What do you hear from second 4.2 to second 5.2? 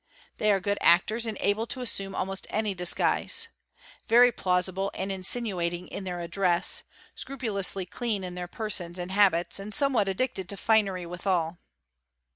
plausible and